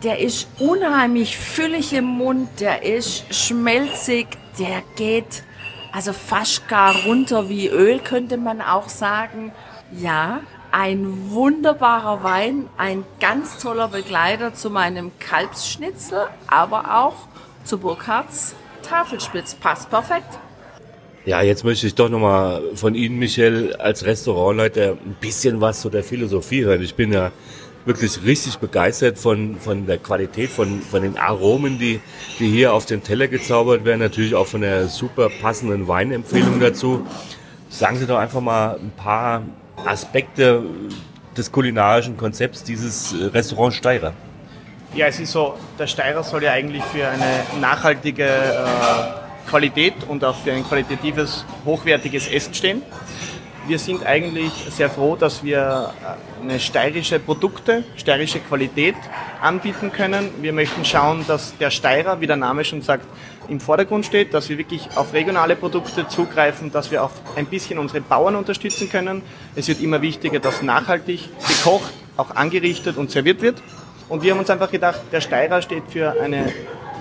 Der 0.03 0.19
ist 0.19 0.49
unheimlich 0.59 1.37
füllig 1.37 1.93
im 1.93 2.05
Mund, 2.05 2.49
der 2.61 2.83
ist 2.83 3.35
schmelzig, 3.35 4.27
der 4.59 4.83
geht 4.97 5.45
also 5.93 6.13
fast 6.13 6.69
gar 6.69 6.95
runter 7.05 7.49
wie 7.49 7.69
Öl, 7.69 8.01
könnte 8.01 8.39
man 8.39 8.61
auch 8.63 8.89
sagen. 8.89 9.53
Ja, 9.93 10.41
ein 10.71 11.31
wunderbarer 11.31 12.23
Wein, 12.25 12.69
ein 12.79 13.05
ganz 13.21 13.59
toller 13.59 13.89
Begleiter 13.89 14.55
zu 14.55 14.71
meinem 14.71 15.13
Kalbsschnitzel, 15.19 16.29
aber 16.47 16.99
auch 16.99 17.29
zu 17.65 17.79
Burkhards 17.79 18.55
Tafelspitz. 18.83 19.55
Passt 19.55 19.91
perfekt. 19.91 20.39
Ja, 21.25 21.41
jetzt 21.41 21.63
möchte 21.63 21.87
ich 21.87 21.95
doch 21.95 22.09
nochmal 22.09 22.63
von 22.75 22.97
Ihnen, 22.97 23.17
Michel, 23.17 23.77
als 23.77 24.05
Restaurantleiter 24.05 24.97
ein 25.05 25.17
bisschen 25.21 25.61
was 25.61 25.81
zu 25.81 25.89
der 25.89 26.03
Philosophie 26.03 26.65
hören. 26.65 26.83
Ich 26.83 26.97
bin 26.97 27.13
ja 27.13 27.31
wirklich 27.85 28.25
richtig 28.25 28.59
begeistert 28.59 29.19
von, 29.19 29.57
von 29.61 29.87
der 29.87 29.99
Qualität, 29.99 30.51
von, 30.51 30.81
von 30.83 31.03
den 31.03 31.17
Aromen, 31.17 31.79
die, 31.79 32.01
die 32.41 32.51
hier 32.51 32.75
auf 32.75 32.87
den 32.87 33.05
Teller 33.05 33.29
gezaubert 33.29 33.85
werden. 33.85 34.01
Natürlich 34.01 34.35
auch 34.35 34.49
von 34.49 34.63
der 34.63 34.89
super 34.89 35.29
passenden 35.41 35.87
Weinempfehlung 35.87 36.59
dazu. 36.59 37.07
Sagen 37.69 37.99
Sie 37.99 38.07
doch 38.07 38.19
einfach 38.19 38.41
mal 38.41 38.81
ein 38.81 38.91
paar 38.97 39.43
Aspekte 39.87 40.65
des 41.37 41.53
kulinarischen 41.53 42.17
Konzepts 42.17 42.65
dieses 42.65 43.15
Restaurant 43.33 43.75
Steirer. 43.75 44.13
Ja, 44.95 45.07
es 45.07 45.21
ist 45.21 45.31
so, 45.31 45.55
der 45.79 45.87
Steirer 45.87 46.25
soll 46.25 46.43
ja 46.43 46.51
eigentlich 46.51 46.83
für 46.83 47.07
eine 47.07 47.45
nachhaltige 47.61 48.25
äh, 48.25 49.22
Qualität 49.53 49.93
und 50.09 50.25
auch 50.25 50.35
für 50.35 50.51
ein 50.51 50.65
qualitatives, 50.65 51.45
hochwertiges 51.67 52.27
Essen 52.27 52.55
stehen. 52.55 52.83
Wir 53.67 53.79
sind 53.79 54.05
eigentlich 54.07 54.51
sehr 54.71 54.89
froh, 54.89 55.15
dass 55.15 55.45
wir 55.45 55.93
äh, 56.41 56.43
eine 56.43 56.59
steirische 56.59 57.19
Produkte, 57.19 57.85
steirische 57.97 58.41
Qualität 58.41 58.95
anbieten 59.43 59.93
können. 59.93 60.31
Wir 60.41 60.55
möchten 60.55 60.87
schauen, 60.87 61.27
dass 61.29 61.55
der 61.59 61.71
Steirer, 61.71 62.23
wie 62.23 62.27
der 62.27 62.37
Name 62.37 62.65
schon 62.65 62.81
sagt, 62.81 63.05
im 63.49 63.61
Vordergrund 63.61 64.07
steht, 64.07 64.33
dass 64.33 64.49
wir 64.49 64.57
wirklich 64.57 64.89
auf 64.97 65.13
regionale 65.13 65.55
Produkte 65.55 66.09
zugreifen, 66.09 66.73
dass 66.73 66.91
wir 66.91 67.05
auch 67.05 67.13
ein 67.37 67.45
bisschen 67.45 67.79
unsere 67.79 68.01
Bauern 68.01 68.37
unterstützen 68.37 68.89
können. 68.89 69.21
Es 69.55 69.69
wird 69.69 69.83
immer 69.83 70.01
wichtiger, 70.01 70.41
dass 70.41 70.63
nachhaltig 70.63 71.29
gekocht, 71.47 71.93
auch 72.17 72.31
angerichtet 72.35 72.97
und 72.97 73.11
serviert 73.11 73.43
wird. 73.43 73.63
Und 74.09 74.23
wir 74.23 74.33
haben 74.33 74.39
uns 74.39 74.49
einfach 74.49 74.71
gedacht, 74.71 75.03
der 75.13 75.21
Steirer 75.21 75.61
steht 75.61 75.85
für 75.91 76.19
eine 76.23 76.53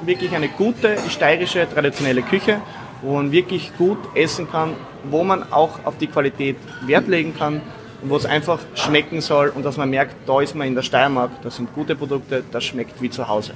wirklich 0.06 0.36
eine 0.36 0.48
gute 0.48 0.98
steirische 1.10 1.68
traditionelle 1.72 2.22
Küche, 2.22 2.62
wo 3.02 3.16
man 3.16 3.32
wirklich 3.32 3.76
gut 3.78 3.98
essen 4.16 4.50
kann, 4.50 4.74
wo 5.10 5.24
man 5.24 5.52
auch 5.52 5.86
auf 5.86 5.98
die 5.98 6.08
Qualität 6.08 6.58
Wert 6.86 7.08
legen 7.08 7.36
kann 7.38 7.62
und 8.02 8.10
wo 8.10 8.16
es 8.16 8.26
einfach 8.26 8.60
schmecken 8.76 9.22
soll 9.22 9.50
und 9.50 9.64
dass 9.64 9.78
man 9.78 9.90
merkt, 9.90 10.16
da 10.28 10.42
ist 10.42 10.56
man 10.56 10.68
in 10.68 10.76
der 10.76 10.82
Steiermark, 10.82 11.32
das 11.44 11.56
sind 11.56 11.74
gute 11.74 11.96
Produkte, 11.96 12.44
das 12.52 12.64
schmeckt 12.64 13.02
wie 13.02 13.10
zu 13.10 13.28
Hause. 13.28 13.54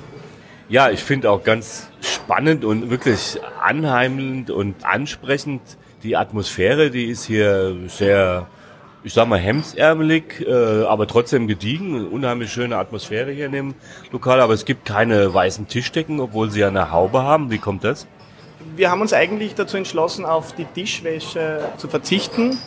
Ja, 0.67 0.89
ich 0.89 1.03
finde 1.03 1.29
auch 1.29 1.43
ganz 1.43 1.89
spannend 2.01 2.65
und 2.65 2.89
wirklich 2.89 3.39
anheimend 3.61 4.49
und 4.49 4.83
ansprechend 4.83 5.61
die 6.01 6.15
Atmosphäre, 6.15 6.89
die 6.89 7.05
ist 7.05 7.25
hier 7.25 7.75
sehr 7.87 8.47
ich 9.05 9.13
sag 9.13 9.27
mal, 9.27 9.39
hemdsärmelig, 9.39 10.45
äh, 10.47 10.83
aber 10.83 11.05
trotzdem 11.05 11.47
gediegen. 11.47 12.07
Unheimlich 12.07 12.51
schöne 12.51 12.77
Atmosphäre 12.77 13.31
hier 13.31 13.45
in 13.45 13.51
dem 13.51 13.75
Lokal, 14.11 14.41
aber 14.41 14.53
es 14.53 14.65
gibt 14.65 14.83
keine 14.83 15.31
weißen 15.31 15.67
Tischdecken, 15.67 16.19
obwohl 16.19 16.49
sie 16.49 16.61
ja 16.61 16.69
eine 16.69 16.91
Haube 16.91 17.21
haben. 17.21 17.51
Wie 17.51 17.59
kommt 17.59 17.83
das? 17.83 18.07
Wir 18.75 18.89
haben 18.89 19.01
uns 19.01 19.13
eigentlich 19.13 19.53
dazu 19.53 19.77
entschlossen, 19.77 20.25
auf 20.25 20.53
die 20.53 20.65
Tischwäsche 20.65 21.69
zu 21.77 21.87
verzichten. 21.87 22.57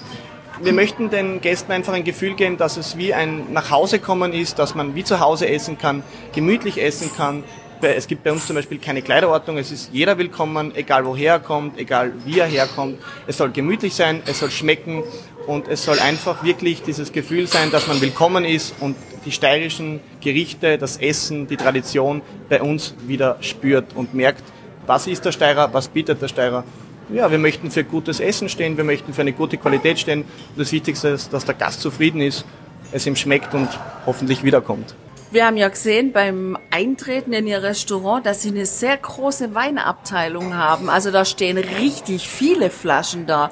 Wir 0.62 0.72
möchten 0.72 1.10
den 1.10 1.40
Gästen 1.40 1.72
einfach 1.72 1.92
ein 1.92 2.04
Gefühl 2.04 2.34
geben, 2.34 2.56
dass 2.56 2.76
es 2.76 2.96
wie 2.96 3.12
ein 3.12 3.52
Nachhausekommen 3.52 4.32
ist, 4.32 4.60
dass 4.60 4.76
man 4.76 4.94
wie 4.94 5.02
zu 5.02 5.18
Hause 5.18 5.48
essen 5.48 5.76
kann, 5.76 6.04
gemütlich 6.34 6.80
essen 6.80 7.10
kann, 7.16 7.42
es 7.82 8.06
gibt 8.06 8.24
bei 8.24 8.32
uns 8.32 8.46
zum 8.46 8.56
Beispiel 8.56 8.78
keine 8.78 9.02
Kleiderordnung, 9.02 9.58
es 9.58 9.70
ist 9.70 9.90
jeder 9.92 10.18
willkommen, 10.18 10.74
egal 10.74 11.04
woher 11.04 11.34
er 11.34 11.40
kommt, 11.40 11.78
egal 11.78 12.12
wie 12.24 12.38
er 12.38 12.46
herkommt. 12.46 12.98
Es 13.26 13.36
soll 13.36 13.50
gemütlich 13.50 13.94
sein, 13.94 14.22
es 14.26 14.40
soll 14.40 14.50
schmecken 14.50 15.04
und 15.46 15.68
es 15.68 15.84
soll 15.84 15.98
einfach 15.98 16.44
wirklich 16.44 16.82
dieses 16.82 17.12
Gefühl 17.12 17.46
sein, 17.46 17.70
dass 17.70 17.86
man 17.86 18.00
willkommen 18.00 18.44
ist 18.44 18.74
und 18.80 18.96
die 19.24 19.32
steirischen 19.32 20.00
Gerichte, 20.20 20.78
das 20.78 20.96
Essen, 20.96 21.46
die 21.46 21.56
Tradition 21.56 22.22
bei 22.48 22.60
uns 22.62 22.94
wieder 23.06 23.36
spürt 23.40 23.94
und 23.94 24.14
merkt, 24.14 24.42
was 24.86 25.06
ist 25.06 25.24
der 25.24 25.32
Steirer, 25.32 25.72
was 25.72 25.88
bietet 25.88 26.20
der 26.20 26.28
Steirer. 26.28 26.64
Ja, 27.10 27.30
wir 27.30 27.38
möchten 27.38 27.70
für 27.70 27.84
gutes 27.84 28.20
Essen 28.20 28.48
stehen, 28.48 28.76
wir 28.76 28.84
möchten 28.84 29.14
für 29.14 29.22
eine 29.22 29.32
gute 29.32 29.56
Qualität 29.56 29.98
stehen. 29.98 30.22
Und 30.22 30.58
das 30.58 30.72
Wichtigste 30.72 31.08
ist, 31.08 31.32
dass 31.32 31.44
der 31.44 31.54
Gast 31.54 31.80
zufrieden 31.80 32.20
ist, 32.20 32.44
es 32.92 33.06
ihm 33.06 33.16
schmeckt 33.16 33.54
und 33.54 33.68
hoffentlich 34.06 34.44
wiederkommt. 34.44 34.94
Wir 35.30 35.44
haben 35.44 35.58
ja 35.58 35.68
gesehen 35.68 36.12
beim 36.12 36.56
Eintreten 36.70 37.34
in 37.34 37.46
Ihr 37.46 37.62
Restaurant, 37.62 38.24
dass 38.24 38.40
Sie 38.40 38.48
eine 38.48 38.64
sehr 38.64 38.96
große 38.96 39.54
Weinabteilung 39.54 40.54
haben. 40.54 40.88
Also 40.88 41.10
da 41.10 41.26
stehen 41.26 41.58
richtig 41.58 42.26
viele 42.26 42.70
Flaschen 42.70 43.26
da. 43.26 43.50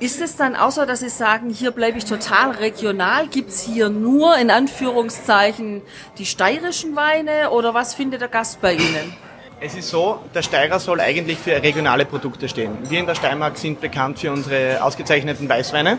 Ist 0.00 0.20
es 0.20 0.36
dann 0.36 0.54
auch 0.54 0.70
so, 0.70 0.84
dass 0.84 1.00
Sie 1.00 1.08
sagen, 1.08 1.48
hier 1.48 1.70
bleibe 1.70 1.96
ich 1.96 2.04
total 2.04 2.50
regional? 2.50 3.26
Gibt's 3.26 3.62
hier 3.62 3.88
nur 3.88 4.36
in 4.36 4.50
Anführungszeichen 4.50 5.80
die 6.18 6.26
steirischen 6.26 6.94
Weine 6.94 7.52
oder 7.52 7.72
was 7.72 7.94
findet 7.94 8.20
der 8.20 8.28
Gast 8.28 8.60
bei 8.60 8.74
Ihnen? 8.74 9.16
Es 9.60 9.74
ist 9.74 9.88
so, 9.88 10.20
der 10.34 10.42
Steirer 10.42 10.78
soll 10.78 11.00
eigentlich 11.00 11.38
für 11.38 11.62
regionale 11.62 12.04
Produkte 12.04 12.50
stehen. 12.50 12.76
Wir 12.86 13.00
in 13.00 13.06
der 13.06 13.14
Steiermark 13.14 13.56
sind 13.56 13.80
bekannt 13.80 14.18
für 14.18 14.30
unsere 14.30 14.84
ausgezeichneten 14.84 15.48
Weißweine. 15.48 15.96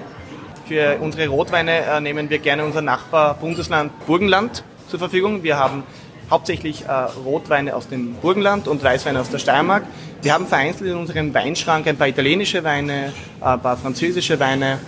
Für 0.67 0.99
unsere 1.01 1.27
Rotweine 1.29 1.79
äh, 1.79 1.99
nehmen 1.99 2.29
wir 2.29 2.37
gerne 2.37 2.63
unser 2.63 2.83
Nachbar 2.83 3.33
Bundesland 3.33 3.91
Burgenland 4.05 4.63
zur 4.89 4.99
Verfügung. 4.99 5.43
Wir 5.43 5.57
haben 5.57 5.83
hauptsächlich 6.29 6.85
äh, 6.85 6.91
Rotweine 7.25 7.75
aus 7.75 7.87
dem 7.87 8.15
Burgenland 8.15 8.67
und 8.67 8.83
Weißweine 8.83 9.19
aus 9.19 9.29
der 9.29 9.39
Steiermark. 9.39 9.83
Wir 10.21 10.33
haben 10.33 10.47
vereinzelt 10.47 10.89
in 10.91 10.97
unserem 10.97 11.33
Weinschrank 11.33 11.87
ein 11.87 11.95
paar 11.95 12.07
italienische 12.07 12.63
Weine, 12.63 13.13
ein 13.39 13.59
paar 13.61 13.77
französische 13.77 14.39
Weine. 14.39 14.79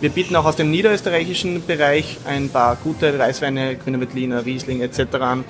Wir 0.00 0.10
bieten 0.10 0.36
auch 0.36 0.44
aus 0.44 0.56
dem 0.56 0.70
niederösterreichischen 0.70 1.66
Bereich 1.66 2.18
ein 2.24 2.50
paar 2.50 2.76
gute 2.76 3.18
Weißweine, 3.18 3.76
Grüne 3.76 3.98
Veltliner, 4.00 4.44
Riesling 4.44 4.80
etc. 4.80 5.14
an. 5.14 5.44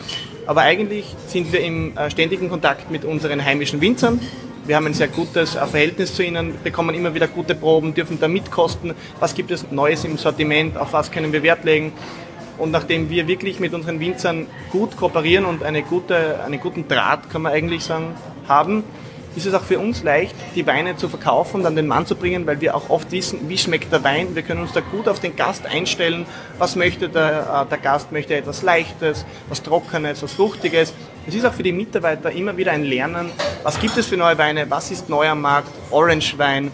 Aber 0.47 0.63
eigentlich 0.63 1.15
sind 1.27 1.53
wir 1.53 1.61
im 1.61 1.97
äh, 1.97 2.11
ständigen 2.11 2.49
Kontakt 2.49 2.91
mit 2.91 3.05
unseren 3.05 3.45
heimischen 3.45 3.81
Winzern. 3.81 4.21
Wir 4.65 4.77
haben 4.77 4.87
ein 4.87 4.95
sehr 4.95 5.09
gutes 5.09 5.55
äh, 5.55 5.67
Verhältnis 5.67 6.15
zu 6.15 6.25
ihnen, 6.25 6.55
bekommen 6.63 6.95
immer 6.95 7.15
wieder 7.15 7.27
gute 7.27 7.55
Proben, 7.55 7.93
dürfen 7.95 8.19
da 8.19 8.29
mitkosten. 8.29 8.95
Was 9.21 9.35
gibt 9.35 9.51
es 9.51 9.71
Neues 9.71 10.05
im 10.05 10.17
Sortiment? 10.17 10.79
Auf 10.79 10.95
was 10.95 11.11
können 11.11 11.33
wir 11.33 11.43
Wert 11.43 11.65
legen? 11.65 11.93
Und 12.59 12.73
nachdem 12.73 13.09
wir 13.09 13.29
wirklich 13.29 13.61
mit 13.61 13.73
unseren 13.73 14.01
Winzern 14.01 14.47
gut 14.71 14.97
kooperieren 14.97 15.45
und 15.45 15.63
eine 15.63 15.83
gute, 15.83 16.43
einen 16.45 16.61
guten 16.61 16.89
Draht, 16.89 17.31
kann 17.31 17.43
man 17.43 17.53
eigentlich 17.53 17.85
sagen, 17.85 18.15
haben, 18.49 18.85
ist 19.37 19.47
es 19.47 19.55
auch 19.55 19.63
für 19.63 19.79
uns 19.79 20.03
leicht, 20.03 20.35
die 20.57 20.67
Weine 20.67 20.97
zu 20.97 21.09
verkaufen 21.09 21.61
und 21.61 21.67
an 21.67 21.77
den 21.77 21.87
Mann 21.87 22.07
zu 22.07 22.17
bringen, 22.17 22.47
weil 22.47 22.61
wir 22.61 22.75
auch 22.75 22.91
oft 22.91 23.13
wissen, 23.13 23.49
wie 23.49 23.57
schmeckt 23.57 23.93
der 23.93 24.03
Wein. 24.03 24.35
Wir 24.35 24.43
können 24.43 24.61
uns 24.61 24.73
da 24.73 24.81
gut 24.81 25.07
auf 25.09 25.21
den 25.21 25.37
Gast 25.37 25.65
einstellen. 25.67 26.27
Was 26.59 26.75
möchte 26.75 27.09
der, 27.09 27.65
äh, 27.67 27.71
der 27.71 27.79
Gast? 27.79 28.11
Möchte 28.11 28.33
er 28.33 28.41
etwas 28.41 28.63
Leichtes, 28.63 29.25
was 29.49 29.63
Trockenes, 29.63 30.23
was 30.23 30.33
Fruchtiges? 30.33 30.93
Es 31.27 31.35
ist 31.35 31.45
auch 31.45 31.53
für 31.53 31.63
die 31.63 31.73
Mitarbeiter 31.73 32.33
immer 32.33 32.57
wieder 32.57 32.73
ein 32.73 32.83
Lernen. 32.83 33.31
Was 33.63 33.79
gibt 33.79 33.97
es 33.97 34.07
für 34.07 34.17
neue 34.17 34.37
Weine? 34.39 34.69
Was 34.71 34.91
ist 34.91 35.09
neu 35.09 35.29
am 35.29 35.43
Markt? 35.43 35.71
Orange-Wein. 35.91 36.73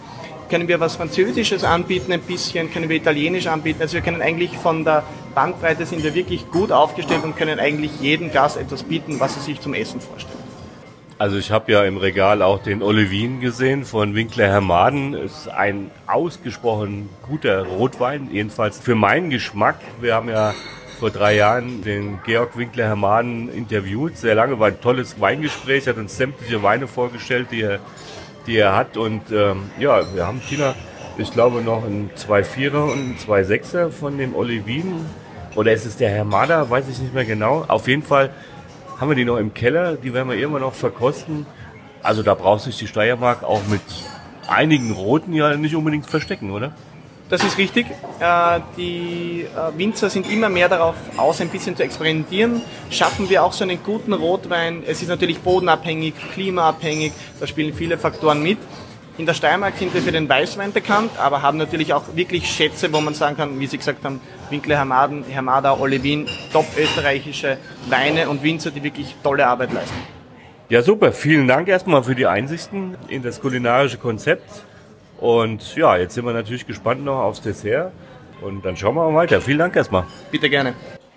Können 0.49 0.67
wir 0.67 0.79
was 0.79 0.95
Französisches 0.95 1.63
anbieten 1.63 2.11
ein 2.11 2.21
bisschen? 2.21 2.71
Können 2.71 2.89
wir 2.89 2.95
Italienisch 2.95 3.47
anbieten? 3.47 3.81
Also 3.81 3.95
wir 3.95 4.01
können 4.01 4.21
eigentlich 4.21 4.55
von 4.57 4.83
der 4.83 5.03
Bandbreite 5.33 5.85
sind 5.85 6.03
wir 6.03 6.13
wirklich 6.13 6.49
gut 6.51 6.71
aufgestellt 6.71 7.23
und 7.23 7.35
können 7.35 7.59
eigentlich 7.59 7.99
jedem 7.99 8.31
Gast 8.31 8.57
etwas 8.57 8.83
bieten, 8.83 9.19
was 9.19 9.35
er 9.35 9.41
sich 9.41 9.59
zum 9.59 9.73
Essen 9.73 9.99
vorstellt. 9.99 10.37
Also 11.17 11.37
ich 11.37 11.49
habe 11.49 11.71
ja 11.71 11.83
im 11.85 11.97
Regal 11.97 12.41
auch 12.41 12.61
den 12.61 12.83
Olivin 12.83 13.39
gesehen 13.39 13.85
von 13.85 14.15
Winkler 14.15 14.47
Hermaden. 14.47 15.13
Ist 15.13 15.47
ein 15.47 15.89
ausgesprochen 16.07 17.09
guter 17.25 17.65
Rotwein, 17.65 18.29
jedenfalls 18.31 18.79
für 18.79 18.95
meinen 18.95 19.29
Geschmack. 19.29 19.77
Wir 20.01 20.13
haben 20.13 20.27
ja 20.27 20.53
vor 20.99 21.11
drei 21.11 21.35
Jahren 21.35 21.81
den 21.83 22.19
Georg 22.25 22.57
Winkler 22.57 22.85
Hermaden 22.85 23.49
interviewt. 23.49 24.17
Sehr 24.17 24.35
lange, 24.35 24.59
war 24.59 24.67
ein 24.67 24.81
tolles 24.81 25.19
Weingespräch, 25.19 25.87
hat 25.87 25.97
uns 25.97 26.17
sämtliche 26.17 26.61
Weine 26.63 26.87
vorgestellt, 26.87 27.47
die 27.51 27.61
er, 27.61 27.79
die 28.47 28.57
er 28.57 28.75
hat. 28.75 28.97
Und 28.97 29.31
ähm, 29.31 29.69
ja, 29.79 30.01
wir 30.13 30.27
haben 30.27 30.41
Tina, 30.47 30.75
ich 31.17 31.31
glaube, 31.31 31.61
noch 31.61 31.83
einen 31.83 32.09
2-4er 32.15 32.83
und 32.83 32.91
einen 32.91 33.17
2-6er 33.17 33.89
von 33.89 34.17
dem 34.17 34.35
Olivin. 34.35 35.05
Oder 35.55 35.71
ist 35.71 35.85
es 35.85 35.97
der 35.97 36.09
Hermada, 36.09 36.69
weiß 36.69 36.89
ich 36.89 36.99
nicht 36.99 37.13
mehr 37.13 37.25
genau. 37.25 37.63
Auf 37.67 37.87
jeden 37.87 38.03
Fall 38.03 38.31
haben 38.99 39.09
wir 39.09 39.15
die 39.15 39.25
noch 39.25 39.37
im 39.37 39.53
Keller, 39.53 39.95
die 39.95 40.13
werden 40.13 40.29
wir 40.29 40.35
irgendwann 40.35 40.61
noch 40.61 40.73
verkosten. 40.73 41.45
Also 42.03 42.23
da 42.23 42.33
braucht 42.33 42.63
sich 42.63 42.77
die 42.77 42.87
Steiermark 42.87 43.43
auch 43.43 43.65
mit 43.67 43.81
einigen 44.47 44.91
Roten 44.91 45.33
ja 45.33 45.55
nicht 45.55 45.75
unbedingt 45.75 46.05
verstecken, 46.05 46.51
oder? 46.51 46.73
Das 47.27 47.43
ist 47.43 47.57
richtig. 47.57 47.87
Äh, 48.19 48.59
die 48.77 49.45
äh, 49.45 49.77
Winzer 49.77 50.11
sind 50.11 50.31
immer 50.31 50.47
mehr 50.47 50.69
darauf 50.69 50.95
aus, 51.17 51.41
ein 51.41 51.49
bisschen 51.49 51.75
zu 51.75 51.83
experimentieren. 51.83 52.61
Schaffen 52.91 53.29
wir 53.29 53.43
auch 53.43 53.51
so 53.51 53.63
einen 53.63 53.81
guten 53.81 54.13
Rotwein? 54.13 54.83
Es 54.85 55.01
ist 55.01 55.07
natürlich 55.07 55.39
bodenabhängig, 55.39 56.13
klimaabhängig, 56.33 57.13
da 57.39 57.47
spielen 57.47 57.73
viele 57.73 57.97
Faktoren 57.97 58.43
mit. 58.43 58.59
In 59.17 59.25
der 59.25 59.33
Steiermark 59.33 59.77
sind 59.77 59.93
wir 59.93 60.01
für 60.01 60.11
den 60.11 60.27
Weißwein 60.27 60.71
bekannt, 60.71 61.11
aber 61.17 61.41
haben 61.41 61.57
natürlich 61.57 61.93
auch 61.93 62.03
wirklich 62.15 62.47
Schätze, 62.47 62.91
wo 62.93 62.99
man 62.99 63.13
sagen 63.13 63.37
kann, 63.37 63.59
wie 63.59 63.65
Sie 63.65 63.77
gesagt 63.77 64.03
haben, 64.03 64.19
Winkler 64.49 64.75
Hermaden, 64.75 65.23
Hermada, 65.23 65.79
Olivin, 65.79 66.27
top 66.51 66.65
österreichische 66.77 67.57
Weine 67.89 68.29
und 68.29 68.43
Winzer, 68.43 68.71
die 68.71 68.83
wirklich 68.83 69.15
tolle 69.23 69.47
Arbeit 69.47 69.73
leisten. 69.73 69.95
Ja, 70.67 70.81
super. 70.81 71.11
Vielen 71.13 71.47
Dank 71.47 71.69
erstmal 71.69 72.03
für 72.03 72.13
die 72.13 72.27
Einsichten 72.27 72.97
in 73.07 73.23
das 73.23 73.39
kulinarische 73.39 73.97
Konzept. 73.97 74.63
Und 75.19 75.75
ja, 75.75 75.97
jetzt 75.97 76.15
sind 76.15 76.25
wir 76.25 76.33
natürlich 76.33 76.67
gespannt 76.67 77.03
noch 77.03 77.19
aufs 77.19 77.41
Dessert. 77.41 77.91
Und 78.41 78.65
dann 78.65 78.75
schauen 78.75 78.95
wir 78.95 79.09
mal 79.09 79.15
weiter. 79.15 79.41
Vielen 79.41 79.59
Dank 79.59 79.75
erstmal. 79.75 80.03
Bitte 80.31 80.49
gerne. 80.49 80.73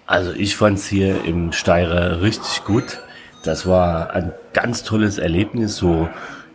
Also 0.06 0.32
ich 0.32 0.56
fand's 0.56 0.86
hier 0.86 1.24
im 1.24 1.52
Steirer 1.52 2.22
richtig 2.22 2.64
gut. 2.64 3.00
Das 3.44 3.66
war 3.66 4.10
ein 4.14 4.32
ganz 4.52 4.82
tolles 4.82 5.18
Erlebnis, 5.18 5.76
so 5.76 6.08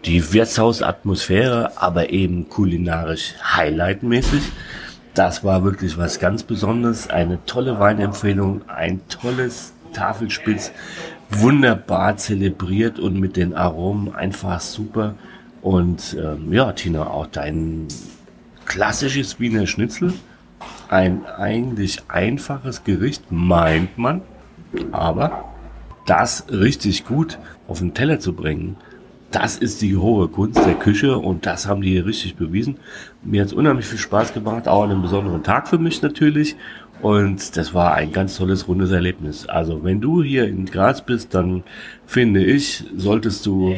die 0.05 0.33
Wirtshausatmosphäre, 0.33 1.71
aber 1.75 2.09
eben 2.09 2.49
kulinarisch 2.49 3.35
highlightmäßig. 3.55 4.41
Das 5.13 5.43
war 5.43 5.63
wirklich 5.63 5.97
was 5.97 6.19
ganz 6.19 6.43
Besonderes. 6.43 7.09
Eine 7.09 7.45
tolle 7.45 7.79
Weinempfehlung, 7.79 8.67
ein 8.67 9.01
tolles 9.07 9.73
Tafelspitz, 9.93 10.71
wunderbar 11.29 12.17
zelebriert 12.17 12.99
und 12.99 13.19
mit 13.19 13.37
den 13.37 13.53
Aromen 13.53 14.13
einfach 14.13 14.59
super. 14.59 15.15
Und 15.63 16.17
ähm, 16.19 16.51
ja, 16.51 16.73
Tina, 16.73 17.07
auch 17.07 17.25
dein 17.27 17.87
klassisches 18.65 19.39
Wiener 19.39 19.65
Schnitzel. 19.65 20.13
Ein 20.89 21.25
eigentlich 21.25 22.03
einfaches 22.09 22.83
Gericht, 22.83 23.31
meint 23.31 23.97
man. 23.97 24.21
Aber 24.91 25.45
das 26.05 26.45
richtig 26.51 27.05
gut 27.05 27.39
auf 27.67 27.79
den 27.79 27.93
Teller 27.93 28.19
zu 28.19 28.33
bringen, 28.33 28.75
das 29.31 29.57
ist 29.57 29.81
die 29.81 29.97
hohe 29.97 30.27
Kunst 30.27 30.63
der 30.63 30.75
Küche 30.75 31.17
und 31.17 31.47
das 31.47 31.65
haben 31.65 31.81
die 31.81 31.89
hier 31.89 32.05
richtig 32.05 32.35
bewiesen. 32.35 32.77
Mir 33.23 33.41
hat 33.41 33.47
es 33.47 33.53
unheimlich 33.53 33.87
viel 33.87 33.97
Spaß 33.97 34.33
gemacht, 34.33 34.67
auch 34.67 34.83
an 34.83 34.91
einem 34.91 35.01
besonderen 35.01 35.41
Tag 35.43 35.67
für 35.67 35.79
mich 35.79 36.01
natürlich. 36.03 36.55
Und 37.01 37.57
das 37.57 37.73
war 37.73 37.95
ein 37.95 38.11
ganz 38.11 38.37
tolles, 38.37 38.67
rundes 38.67 38.91
Erlebnis. 38.91 39.47
Also 39.47 39.83
wenn 39.83 40.01
du 40.01 40.21
hier 40.21 40.47
in 40.47 40.65
Graz 40.65 41.03
bist, 41.03 41.33
dann 41.33 41.63
finde 42.05 42.43
ich, 42.43 42.83
solltest 42.95 43.45
du 43.45 43.75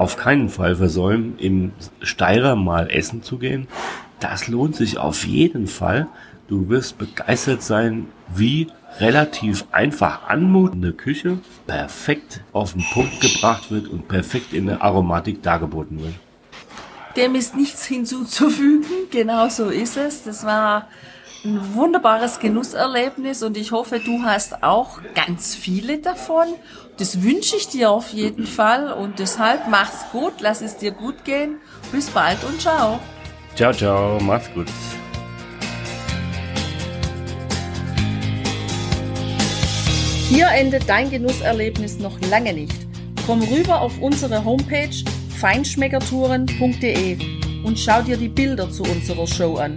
auf 0.00 0.16
keinen 0.16 0.48
Fall 0.48 0.76
versäumen, 0.76 1.38
im 1.38 1.72
Steirer 2.00 2.56
mal 2.56 2.90
essen 2.90 3.22
zu 3.22 3.36
gehen. 3.36 3.68
Das 4.18 4.48
lohnt 4.48 4.74
sich 4.74 4.96
auf 4.96 5.26
jeden 5.26 5.66
Fall. 5.66 6.06
Du 6.48 6.70
wirst 6.70 6.96
begeistert 6.96 7.62
sein, 7.62 8.06
wie 8.34 8.68
relativ 8.98 9.66
einfach 9.72 10.26
anmutende 10.26 10.94
Küche 10.94 11.38
perfekt 11.66 12.40
auf 12.54 12.72
den 12.72 12.84
Punkt 12.94 13.20
gebracht 13.20 13.70
wird 13.70 13.88
und 13.88 14.08
perfekt 14.08 14.54
in 14.54 14.66
der 14.66 14.82
Aromatik 14.82 15.42
dargeboten 15.42 16.00
wird. 16.00 16.14
Dem 17.14 17.34
ist 17.34 17.54
nichts 17.54 17.84
hinzuzufügen, 17.84 18.86
genau 19.10 19.50
so 19.50 19.68
ist 19.68 19.98
es. 19.98 20.24
Das 20.24 20.46
war 20.46 20.88
ein 21.44 21.74
wunderbares 21.74 22.38
Genusserlebnis 22.38 23.42
und 23.42 23.56
ich 23.56 23.72
hoffe, 23.72 23.98
du 23.98 24.22
hast 24.22 24.62
auch 24.62 25.00
ganz 25.14 25.54
viele 25.54 25.98
davon. 25.98 26.46
Das 26.98 27.22
wünsche 27.22 27.56
ich 27.56 27.68
dir 27.68 27.90
auf 27.90 28.10
jeden 28.10 28.46
Fall 28.46 28.92
und 28.92 29.18
deshalb 29.18 29.68
mach's 29.68 30.04
gut, 30.12 30.34
lass 30.40 30.60
es 30.60 30.76
dir 30.76 30.90
gut 30.90 31.24
gehen. 31.24 31.56
Bis 31.92 32.10
bald 32.10 32.44
und 32.44 32.60
ciao. 32.60 33.00
Ciao, 33.54 33.72
ciao, 33.72 34.18
mach's 34.20 34.50
gut. 34.54 34.66
Hier 40.28 40.48
endet 40.48 40.88
dein 40.88 41.10
Genusserlebnis 41.10 41.98
noch 41.98 42.20
lange 42.30 42.52
nicht. 42.52 42.86
Komm 43.26 43.42
rüber 43.42 43.80
auf 43.80 43.98
unsere 44.00 44.44
Homepage 44.44 44.94
feinschmeckertouren.de 45.40 47.18
und 47.64 47.78
schau 47.78 48.02
dir 48.02 48.16
die 48.16 48.28
Bilder 48.28 48.70
zu 48.70 48.82
unserer 48.82 49.26
Show 49.26 49.56
an. 49.56 49.76